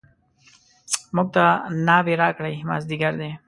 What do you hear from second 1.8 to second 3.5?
ناوې راکړئ مازدیګر دی.